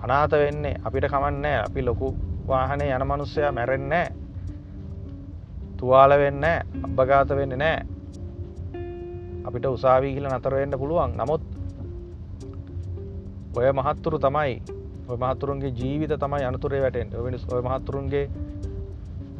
අනාත 0.00 0.32
වෙන්නේ 0.34 0.76
අපිට 0.84 1.06
කමන්නෑ 1.06 1.56
අපි 1.60 1.82
ලොකු 1.82 2.14
වාහනේ 2.48 2.90
යන 2.90 3.06
මනුස්සයා 3.06 3.52
මැරෙන්නෑ 3.52 4.06
තුවාල 5.76 6.12
වෙන්න 6.16 6.44
අබ්භගාත 6.82 7.28
වෙන්න 7.30 7.58
නෑ 7.58 7.76
අපිට 9.44 9.66
උසාවී 9.66 10.14
කියල 10.14 10.28
නතරවෙන්න 10.28 10.78
පුළුවන්. 10.78 11.12
නමුත් 11.16 11.42
ඔය 13.54 13.72
මහත්තුරු 13.72 14.18
තමයි 14.18 14.54
ඔය 15.08 15.16
මහතුරුන්ගේ 15.16 15.72
ජීවිත 15.72 16.12
තමයි 16.18 16.44
අනතුරේ 16.44 16.80
වැටෙන් 16.80 17.10
වෙනස් 17.24 17.44
ඔය 17.52 17.62
මහතුරුන්ගේ 17.62 18.26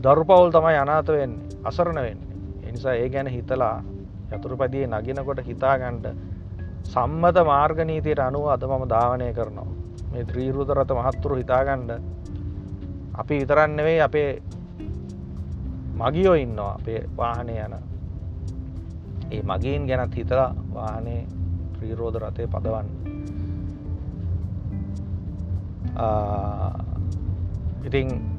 දරු 0.05 0.25
පවුල් 0.25 0.51
තමයි 0.53 0.77
අනාත 0.77 1.09
වෙන්නේ 1.09 1.61
අසරණ 1.65 2.01
වෙන්නේ. 2.07 2.35
එනිසා 2.69 2.95
ඒ 2.95 3.09
ගැන 3.09 3.29
හිතලා 3.29 3.77
යතුරුපදියේ 4.33 4.89
නගෙනකොට 4.89 5.41
හිතාගණ්ඩ 5.47 6.07
සම්මත 6.85 7.39
මාර්ගනීතියට 7.47 8.21
අනුව 8.21 8.49
අද 8.49 8.65
මම 8.65 8.85
ධාවනය 8.89 9.29
කරනවා. 9.33 9.71
මේ 10.13 10.25
ත්‍රීරුදරත 10.25 10.91
මහත්තුරු 10.91 11.37
හිතාගණ්ඩ 11.37 11.91
අපි 13.15 13.39
විතරන්නෙවෙයි 13.41 14.01
අපේ 14.01 14.43
මගියෝ 15.95 16.35
ඉන්නවා 16.35 16.75
අපේ 16.75 17.01
වාහනය 17.17 17.57
යන. 17.59 17.75
ඒ 19.31 19.43
මගීන් 19.43 19.87
ගැනත් 19.87 20.17
හිතලා 20.17 20.51
වාහනේ 20.75 21.23
ත්‍රීරෝධ 21.75 22.19
රථය 22.19 22.47
පදවන්න. 22.47 22.89
ඉතිං 27.85 28.34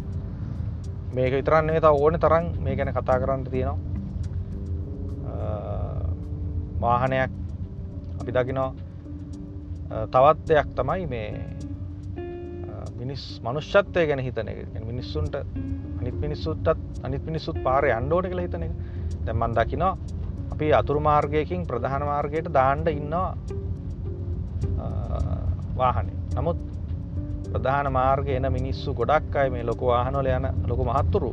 මේක 1.14 1.34
විතරන්නේ 1.34 1.82
ත 1.82 1.86
ඕන 1.86 2.20
තරන් 2.20 2.46
මේ 2.64 2.76
ගැන 2.76 2.94
කතා 2.94 3.20
කරන්න 3.20 3.44
තියෙනවා. 3.44 3.78
වාහනයක් 6.82 7.32
අපි 8.22 8.32
දකිනවා. 8.32 8.72
තවත් 10.14 10.48
දෙයක් 10.50 10.68
තමයි 10.76 11.08
මේ 11.08 11.30
මිනිස් 13.00 13.24
මනුෂ්‍යත්වය 13.46 14.08
ගැන 14.08 14.20
හිතන 14.20 14.48
එක. 14.48 14.60
මිනිස්සුන්ට 14.90 15.36
අනිත් 16.00 16.18
මිනිස්සුත්තත් 16.20 16.68
අනිත් 17.04 17.24
මිනිස්සුත් 17.26 17.58
පාරය 17.64 17.92
අන්ඩෝට 17.92 18.30
කළ 18.32 18.46
හිතන 18.46 18.64
එක. 18.68 18.74
දැම්මන් 19.26 19.56
දකිනවා 19.58 19.98
අපි 20.54 20.74
අතුරු 20.80 21.00
මාර්ගයකින් 21.00 21.68
ප්‍රධාන 21.70 22.04
මාර්ගයට 22.12 22.54
දාණ්ඩ 22.54 22.88
ඉන්නවා 22.88 23.38
වාහනේ. 25.80 26.18
නමුත් 26.36 26.58
ප්‍රධාන 27.56 27.88
මාර්ග 27.92 28.28
එන 28.30 28.48
මිනිස්සු 28.52 28.94
ගොඩක් 28.94 29.36
අය 29.36 29.50
මේ 29.50 29.64
ලොකු 29.64 29.86
වාහනොල 29.88 30.28
යන 30.28 30.46
ලොකු 30.70 30.84
මහත්තුරු 30.84 31.32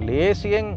ලේසියෙන් 0.00 0.68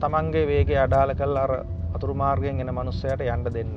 තමන්ගේ 0.00 0.44
වේගේ 0.46 0.78
අඩාල 0.84 1.12
කල් 1.14 1.36
අර 1.36 1.52
අතුරු 1.96 2.14
මාර්ගයෙන් 2.14 2.60
එන 2.60 2.70
මනුස්සයට 2.70 3.24
යන්ඩ 3.26 3.48
දෙන්න. 3.56 3.76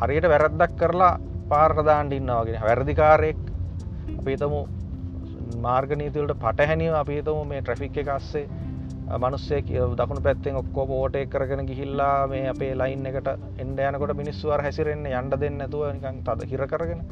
හරියට 0.00 0.28
වැරද්දක් 0.32 0.76
කරලා 0.80 1.12
පාර්දාන්ඩ 1.50 2.12
ඉන්නවාගෙන 2.18 2.62
වැරදිකාරයෙක් 2.62 3.40
අපිතමු 4.12 4.60
මාර්ගනීතිවලට 5.60 6.40
පටහැනිව 6.44 6.94
අපිතම 6.94 7.40
මේ 7.46 7.62
ට්‍රෆික් 7.62 7.98
එකස්සේ 8.02 8.46
මනුස්සේ 9.16 9.60
දකුණු 9.92 10.22
පැත්තෙන් 10.22 10.56
ඔක්කෝ 10.56 10.86
පෝටේ 10.86 11.26
කරගෙන 11.26 11.66
ගිහිල්ලා 11.66 12.16
මේ 12.28 12.44
අපේ 12.48 12.72
ලයින් 12.74 13.06
එකට 13.06 13.28
එන්ඩ 13.58 13.80
යනකොට 13.88 14.16
මිනිස්වාර 14.16 14.62
හැසිරෙන්න්න 14.62 15.06
යන්ඩ 15.12 15.34
දෙන්න 15.42 15.60
ඇතුව 15.60 15.84
නිකං 15.94 16.22
තද 16.24 16.50
හිර 16.50 16.64
කරගෙන 16.66 17.02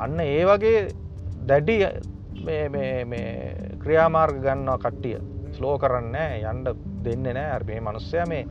අන්න 0.00 0.20
ඒ 0.20 0.44
වගේ 0.46 0.80
දැඩි 1.46 1.76
ක්‍රියාමාර්ග 3.78 4.40
ගන්නවා 4.40 4.78
කට්ටිය. 4.78 5.18
ස්ලෝ 5.52 5.76
කරන්න 5.78 6.16
යන්ඩ 6.42 6.68
දෙන්න 7.04 7.24
නෑ 7.28 7.50
අර්බේ 7.52 7.80
මනුස්සය 7.80 8.24
මේ 8.28 8.46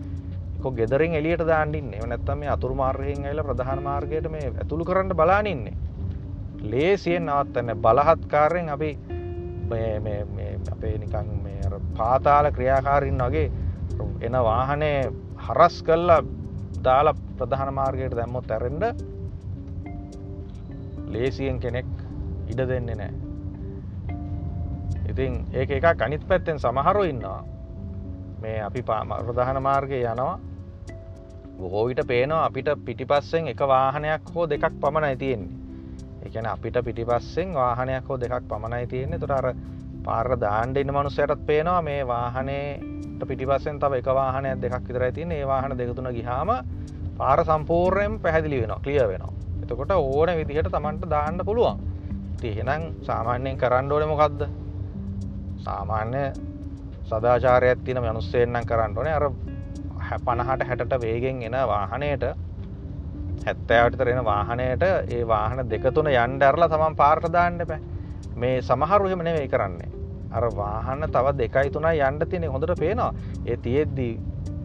කො 0.61 0.71
ගෙදරින් 0.71 1.13
එලියට 1.13 1.45
දාන්ඩින්න 1.47 1.91
නැත්තම 2.05 2.39
මේ 2.39 2.49
අතුරු 2.49 2.75
මාර්ගයෙන් 2.75 3.25
ඇල 3.25 3.43
ප්‍රධාන 3.43 3.83
මාර්ගයට 3.83 4.27
මේ 4.29 4.51
ඇතුළු 4.53 4.85
කරන්න 4.85 5.15
බලානින්නේ 5.15 5.77
ලේසියෙන් 6.63 7.25
නවත්තන්න 7.25 7.81
බලහත්කාරයෙන් 7.81 8.69
අපි 8.69 8.91
අපේ 10.71 10.97
නිකං 10.97 11.29
මේ 11.43 11.79
පාතාල 11.97 12.51
ක්‍රියාකාරින් 12.51 13.23
වගේ 13.23 13.47
එන 14.21 14.35
වාහනය 14.43 14.91
හරස් 15.45 15.77
කල්ලා 15.83 16.21
දාලා 16.83 17.15
ප්‍රධාන 17.37 17.73
මාර්ගයට 17.73 18.15
දැම්මොත් 18.15 18.51
ඇරෙන්ඩ 18.51 18.85
ලේසියෙන් 21.09 21.59
කෙනෙක් 21.59 21.89
ඉඩ 22.49 22.67
දෙන්නේ 22.67 22.95
නෑ 22.95 23.29
ඉතින් 25.09 25.45
ඒක 25.53 25.71
එක 25.71 25.97
ගනිත් 25.97 26.23
පැත්තෙන් 26.27 26.59
සමහරු 26.59 27.03
ඉන්නවා. 27.03 27.43
මේ 28.41 28.61
අපි 28.61 28.81
ප්‍රධාන 28.81 29.61
මාර්ගය 29.61 30.01
යනවා. 30.03 30.39
බොහෝවිට 31.57 32.07
පේනවා 32.07 32.45
අපිට 32.45 32.69
පිටිපස්සෙන් 32.85 33.47
එක 33.47 33.59
වාහනයක් 33.59 34.29
හෝ 34.35 34.49
දෙකක් 34.49 34.79
පමණයි 34.81 35.17
තියෙන්නේ. 35.17 35.57
එකන 36.25 36.45
අපිට 36.45 36.77
පිටිපස්සෙන් 36.85 37.53
වාහනයක් 37.53 38.07
හෝ 38.09 38.19
දෙකක් 38.19 38.47
පමණයි 38.47 38.87
තියෙන්නේ. 38.87 39.19
තොර 39.19 39.31
අර 39.31 39.55
පාර 40.05 40.37
දාණ්ඩ 40.37 40.77
ඉන්න 40.77 40.93
මනුස්සයටත් 40.93 41.45
පේනවා 41.45 41.81
මේ 41.81 42.07
වාහනයට 42.07 43.27
පිටිපස්සෙන් 43.27 43.79
තව 43.79 43.93
එක 43.93 44.05
වාහනයක් 44.05 44.61
දෙකක් 44.61 44.87
විතර 44.87 45.11
තින් 45.11 45.31
ඒ 45.31 45.47
වාහන 45.47 45.77
දෙකතුන 45.77 46.13
ගිහාම 46.13 46.49
පාර 47.17 47.45
සම්පූර්ණයෙන් 47.45 48.19
පැහැදිලි 48.19 48.61
වෙනවා 48.61 48.79
ක්ලිය 48.79 49.07
වෙනවා. 49.07 49.38
එතකොට 49.69 49.91
ඕන 49.91 50.29
විදිහට 50.39 50.71
තමන්ට 50.71 51.09
දාන්න 51.09 51.37
පුළුවන්. 51.45 51.77
තිහෙනම් 52.41 52.83
සාමාන්‍යයෙන් 53.03 53.57
කරන්න 53.57 53.91
ඕන 53.91 54.07
මොකක්ද 54.07 54.41
සාමාන්‍ය 55.57 56.23
සදාචාරයක් 57.03 57.83
තින 57.85 57.97
මනුස්සයෙන්න්නම් 57.97 58.65
කරන්න 58.65 58.97
ඕනේ. 58.97 59.13
අර 59.13 59.25
පණහට 60.19 60.67
හැට 60.69 60.95
වේගෙන් 61.01 61.43
එන 61.43 61.57
වාහනයට 61.67 62.25
හැත්තෑවට 63.45 63.97
තරෙන 63.97 64.23
වාහනයට 64.25 64.83
ඒ 64.83 65.21
වාහන 65.27 65.63
දෙකතුන 65.69 66.11
යන්ඩැරලා 66.15 66.69
තමන් 66.69 66.95
පාර්ට 66.95 67.31
දාන්න 67.31 67.61
බෑ 67.61 67.79
මේ 68.35 68.61
සමහරුහෙම 68.61 69.23
නෙවෙයි 69.23 69.47
කරන්නේ. 69.47 69.91
අර 70.31 70.45
වාහන්න 70.55 71.05
තව 71.07 71.37
දෙකයි 71.37 71.69
තුනා 71.69 71.93
යන්ඩ 72.01 72.29
තියෙන 72.29 72.51
හොඳට 72.51 72.79
පේනවා. 72.79 73.13
ඒ 73.45 73.57
තියෙද්දී 73.57 74.13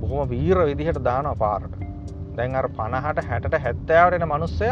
බොහොම 0.00 0.28
වීර 0.28 0.58
විදිහට 0.70 1.04
දානවා 1.04 1.36
පාරට. 1.36 1.93
දැන් 2.36 2.56
අර 2.56 2.68
පණහට 2.70 3.24
හැට 3.28 3.56
හැත්තෑවටෙන 3.64 4.28
මනුස්සය 4.28 4.68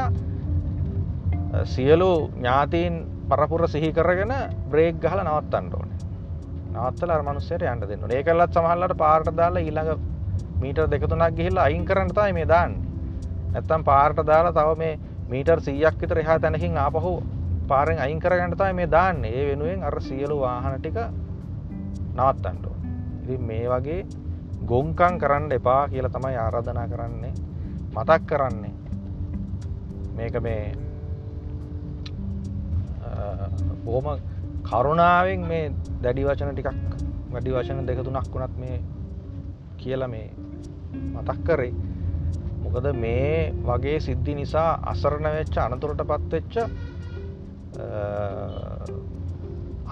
සියලු 1.65 2.13
ඥාතීන් 2.37 2.95
පරපුර 3.29 3.69
සිහි 3.69 3.93
කරගෙන 3.93 4.33
බ්‍රේක් 4.71 4.97
ගහල 5.01 5.21
නවත්තන්න 5.23 5.75
ඕන. 5.75 5.91
නවත්තල 6.73 7.13
මනුස්සයට 7.23 7.63
යන්න 7.65 7.85
දෙන්න 7.85 8.11
ඒ 8.11 8.23
කල්ලත් 8.23 8.57
සමහල්ලට 8.57 8.97
පාර්ට 8.97 9.31
දාලා 9.37 9.63
ඊළඟ 9.63 10.01
මීටර් 10.61 10.89
දෙකතුනක් 10.89 11.37
ගිහිල්ලා 11.37 11.65
අයින් 11.65 11.85
කරන්න 11.85 12.11
තමයි 12.11 12.33
මේ 12.33 12.49
දාන්න. 12.49 12.75
ඇත්තම් 13.55 13.85
පාර්ට 13.85 14.27
දාලා 14.27 14.53
තව 14.53 14.79
මේ 14.79 14.99
මීටර් 15.29 15.61
සීයක් 15.61 16.01
විතර 16.01 16.19
එහා 16.19 16.39
තැනකින් 16.39 16.79
ආපහු 16.79 17.13
පාරෙන් 17.69 17.99
අයින් 17.99 18.21
කරගන්න 18.21 18.57
තමයි 18.57 18.75
මේ 18.75 18.91
දාන්න. 18.91 19.25
ඒ 19.25 19.47
වෙනුවෙන් 19.49 19.85
අර 19.85 20.01
සියලු 20.01 20.41
වාහන 20.41 20.79
ටික 20.79 20.99
නවත්තන්ට 22.15 22.67
ඉතින් 23.23 23.43
මේ 23.43 23.69
වගේ 23.69 24.03
ගොංකං 24.67 25.19
කරන්න 25.19 25.53
එපා 25.53 25.89
කියලා 25.89 26.11
තමයි 26.11 26.37
ආරාධනා 26.37 26.89
කරන්නේ. 26.89 27.33
මතක් 27.95 28.23
කරන්නේ. 28.29 28.75
මේක 30.17 30.37
මේ 30.41 30.65
බොහොම 33.85 34.07
කරුණාවෙන් 34.69 35.43
මේ 35.51 35.65
දැඩි 36.03 36.27
වචන 36.27 36.53
ටිකක් 36.53 36.69
වැඩි 37.33 37.55
වචන 37.57 37.87
දෙක 37.87 38.05
තුනක් 38.05 38.29
වුණත් 38.35 38.55
මේ 38.63 38.77
කියලා 39.81 40.09
මේ 40.09 40.29
මතක් 41.15 41.39
කරේ. 41.47 41.75
මොකද 42.63 42.87
මේ 42.95 43.53
වගේ 43.67 43.99
සිද්ධි 44.01 44.35
නිසා 44.35 44.71
අසරණ 44.93 45.29
වෙච්ච 45.37 45.57
අනතුරට 45.59 46.03
පත්වෙච්ච 46.11 46.55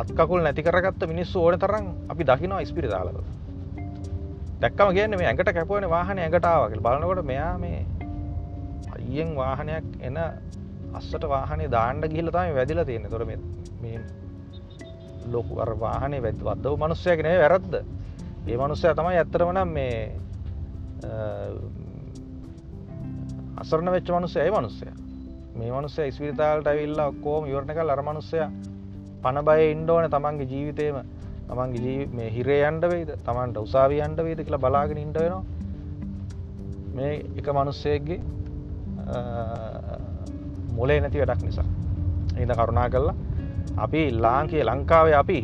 අත්කකුල් 0.00 0.40
නැති 0.42 0.62
කරගත්ත 0.62 1.02
මිනිස්සු 1.12 1.42
ඕන 1.42 1.58
තරම් 1.58 1.86
අපි 2.12 2.22
දකිනවා 2.24 2.64
ස්පිරිතාලව 2.64 3.16
දැක්කම 4.60 4.92
කියන්න 4.92 5.16
මේ 5.16 5.26
ඇඟට 5.26 5.52
කැපුවන 5.56 5.88
වාහන 5.90 6.18
ඇඟටාවකල් 6.18 6.80
බලනකොට 6.86 7.24
මෙයා 7.24 7.52
මේ 7.58 7.78
අයියෙන් 8.94 9.30
වාහනයක් 9.36 9.86
එන 10.00 10.18
අස්සට 10.94 11.24
වාහනේ 11.28 11.70
දාණ්ඩ 11.70 12.10
ගිහිල්ලා 12.12 12.34
තමයි 12.36 12.56
වැදිලා 12.58 12.84
තියෙන්නේ. 12.84 13.10
ඒතොර 13.10 13.24
මේ 13.82 13.98
ලොකු 15.26 15.60
අර 15.60 15.72
වාහනේ 15.80 16.22
වැද්ද 16.22 16.42
වද්දව 16.48 16.74
මිනිස්සයාගේ 16.84 17.24
නෙවෙයි 17.26 17.42
වැරද්ද. 17.44 17.74
ඒ 18.48 18.56
මිනිස්සයා 18.56 18.94
තමයි 18.94 19.16
ඇත්තටම 19.20 19.52
නම් 19.54 19.70
මේ 19.78 19.96
අසරණ 23.56 23.92
වෙච්ච 23.92 24.12
මිනිස්සයා 24.16 24.44
ඒ 24.44 24.52
මිනිස්සයා. 24.58 24.94
මේ 25.54 25.70
මිනිස්සයා 25.72 26.10
ඉස්පිරිතාලට 26.12 26.66
ඇවිල්ලා 26.66 27.08
ඔක්කොම 27.12 27.48
ඉවරණ 27.50 27.74
කරලා 27.78 27.96
අර 27.96 28.04
මිනිස්සයා 28.10 28.50
පණ 29.22 29.44
බය 29.48 29.64
ඉන්න 29.70 29.90
ඕනේ 29.90 30.12
තමන්ගේ 30.14 30.50
ජීවිතේම 30.52 31.00
තමන්ගේ 31.50 31.82
ජීවි 31.84 32.04
මේ 32.16 32.28
හිරේ 32.34 32.62
යන්න 32.68 32.80
වෙයිද? 32.92 33.10
තමන්ට 33.26 33.56
උසාවිය 33.66 34.00
යන්න 34.06 34.16
වෙයිද 34.26 34.40
කියලා 34.46 34.62
බලාගෙන 34.64 34.98
ඉන්න 35.02 35.12
වෙනවා. 35.16 35.42
මේ 36.96 37.12
එක 37.40 37.48
මිනිස්සෙක්ගේ 37.58 38.20
මොලේ 40.78 41.00
නැති 41.02 41.20
වැඩක් 41.22 41.42
නිසා. 41.48 41.68
හිද 42.38 42.52
කරුණා 42.58 42.88
කරලා 42.94 43.16
අපි 43.84 44.02
ලාංකයේ 44.24 44.64
ලංකාවේ 44.68 45.16
අපි 45.22 45.38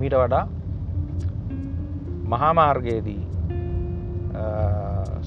මීට 0.00 0.16
වඩා 0.22 0.44
මහාමාර්ගයේදී 2.32 3.22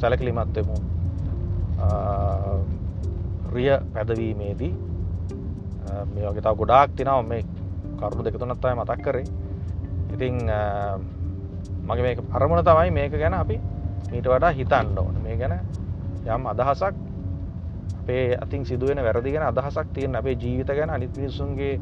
සැලකිලිමත්වමු 0.02 0.78
රිය 3.56 3.72
පැදවීමේදී. 3.94 4.74
මේ 6.14 6.26
වගේ 6.28 6.44
තව 6.46 6.54
ගොඩාක් 6.60 6.90
තිනාව. 7.00 7.24
මේ 7.32 7.42
කරුණු 8.00 8.24
දෙකතුනත් 8.28 8.66
අය 8.66 8.76
මතක් 8.82 9.02
කරේ. 9.08 9.26
ඉතිං 10.14 10.36
මගේ 11.84 12.04
මේ 12.04 12.18
අරමුණ 12.32 12.64
තමයි 12.64 12.92
මේක 12.92 13.14
ගැන 13.14 13.34
අපි 13.36 13.60
මීට 14.12 14.28
වඩා 14.28 14.52
හිතන්න 14.52 14.98
ඕන. 14.98 15.16
මේ 15.24 15.38
ගැන 15.38 15.54
යම් 16.26 16.46
අදහසක් 16.48 16.96
අපේ 18.02 18.38
අතින් 18.38 18.66
සිදුවෙන 18.66 19.04
වැරදිගෙන 19.04 19.44
අදහසක් 19.44 19.88
තියෙන 19.94 20.16
අපේ 20.16 20.36
ජීවිත 20.36 20.68
ගැන 20.70 20.90
අනිත් 20.90 21.18
මිනිසුන්ගේ 21.18 21.80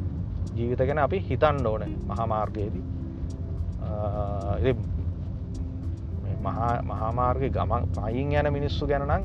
ජීවිත 0.55 0.81
ගැන 0.81 0.99
අපි 0.99 1.19
හිතන්න 1.21 1.67
ඕන 1.67 1.83
මහාමාර්ගයේදී 2.07 2.83
මහාමාර්ග 6.83 7.43
ගමන් 7.49 7.83
පයින් 7.95 8.31
යන 8.33 8.53
මිනිස්සු 8.53 8.87
ගැනනම් 8.87 9.23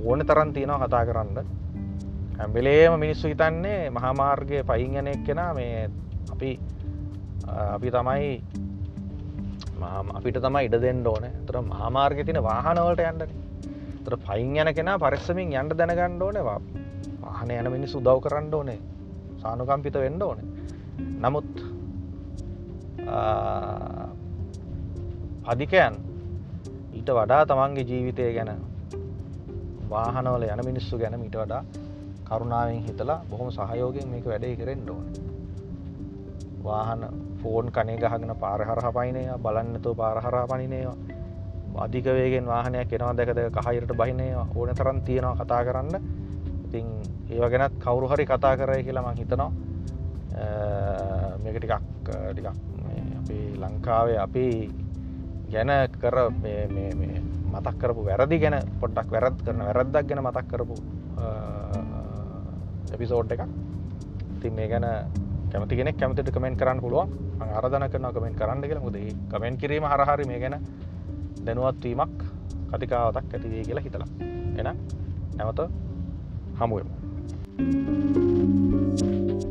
ඕන 0.00 0.20
තරන් 0.20 0.52
තියෙනවා 0.52 0.86
කතා 0.86 1.04
කරන්න. 1.04 1.38
ඇම්බෙලේම 2.38 2.98
මිනිස්සු 2.98 3.28
හිතන්නේ 3.28 3.90
මහාමාර්ගය 3.90 4.64
පයින් 4.64 4.96
යන 4.96 5.06
එක් 5.06 5.24
කෙන 5.24 5.40
මේ 5.54 5.90
අපි 7.56 7.88
අපි 7.88 7.90
තමයි 7.96 8.26
අපිට 10.16 10.38
තමයි 10.44 10.64
ඉඩ 10.68 10.76
දෙන්න 10.84 11.06
ඕන. 11.06 11.24
තර 11.46 11.56
මහාමාර්ග 11.72 12.18
තින 12.28 12.38
වාහනවලට 12.48 13.02
යන්නන. 13.10 13.30
තර 14.04 14.14
පයින් 14.26 14.56
යන 14.62 14.70
කෙනා 14.78 14.98
පරිස්සමින් 14.98 15.54
යන්ට 15.60 15.76
දැනගණ්ඩ 15.80 16.22
ඕනවා 16.26 16.58
වාහන 17.24 17.50
යන 17.50 17.68
මිනිස් 17.74 17.94
උදව් 17.98 18.20
කරන්න 18.24 18.54
ඕනේ. 18.54 18.78
සානුකම්පිත 19.42 19.96
වෙන්න 20.04 20.22
ඕන. 20.22 20.38
නමුත් 21.22 21.52
අධිකයන් 25.52 25.94
ඊට 26.96 27.10
වඩා 27.18 27.42
තමන්ගේ 27.46 27.88
ජීවිතය 27.90 28.32
ගැන 28.36 28.50
වාහනවල 29.90 30.44
යන 30.48 30.62
මිනිස්සු 30.70 30.98
ගැන 30.98 31.16
මිට 31.20 31.36
වඩා 31.42 31.62
කරුණාවෙන් 32.28 32.82
හිතලා 32.86 33.20
බොහොම 33.30 33.48
සහයෝගෙන් 33.50 34.08
මේක 34.12 34.26
වැඩේ 34.26 34.56
කරෙන්ට 34.60 34.90
ඕන. 34.90 35.06
වාහන 36.64 37.02
ෆෝන් 37.46 37.70
කනේ 37.70 37.96
ගහගෙන 37.96 38.34
පාරහරහ 38.36 38.88
පයිනය 38.92 39.22
බලන්නතු 39.38 39.90
පාරහරා 39.94 40.46
පනිනේවා 40.46 40.96
අධිකවේගෙන් 41.76 42.46
වාහනයක් 42.46 42.92
එනවා 42.92 43.14
දැක 43.14 43.30
දෙක 43.36 43.56
කහහිරට 43.56 43.92
බහිනය 43.92 44.28
ඕන 44.34 44.70
තරන් 44.74 44.98
තියෙනවා 45.06 45.36
කතා 45.36 45.62
කරන්න. 45.64 45.94
ඉතින් 46.66 46.86
ඒව 47.30 47.44
ගැනත් 47.52 47.74
කවුරු 47.78 48.06
හරි 48.08 48.24
කතා 48.26 48.54
කරය 48.56 48.82
කියලා 48.82 49.06
මං 49.06 49.18
හිතනවා. 49.20 49.50
මේක 51.42 51.56
ටිකක් 51.58 51.74
ටිකක් 52.30 52.48
අපේ 53.18 53.44
ලංකාවේ 53.62 54.18
අපි 54.18 54.46
ගැන 55.52 55.70
කර 56.00 56.16
මතක් 57.52 57.76
කරපු 57.80 58.00
වැරදි 58.08 58.38
ගැන 58.38 58.56
පොඩ්ඩක් 58.80 59.08
වැරත් 59.10 59.38
කරන 59.44 59.62
වැරද්දක් 59.68 60.08
ගැන 60.08 60.24
මතක් 60.24 60.46
කරපු 60.50 60.76
එපිසෝඩ් 62.94 63.30
එකක්. 63.32 63.42
ඉතින් 64.36 64.52
මේ 64.54 64.68
ගැන 64.68 64.86
කැමති 65.56 65.76
කෙනෙක් 65.76 65.96
කැමතිට 65.96 66.28
කමෙන්ට 66.30 66.58
කරන්න 66.60 66.80
පුළුවන් 66.80 67.08
අරධන 67.58 67.88
කරන 67.88 68.06
කමෙන්ට 68.12 68.36
කරන්න 68.36 68.60
කියලා 68.62 68.84
මුද 68.84 68.98
කමෙන්ට 69.30 69.60
කිරීම 69.60 69.88
හරහරි 69.88 70.28
මේ 70.28 70.40
ගැන 70.42 70.56
දැනුවත්වීමක් 71.46 72.20
කතිකාවතක් 72.72 73.32
ඇතිවේ 73.32 73.64
කියලා 73.64 73.86
හිතලා 73.86 74.08
එන 74.60 74.68
නැවත 75.36 75.60
හමුවමු. 76.60 76.92
Thank 77.58 79.30
you. 79.30 79.45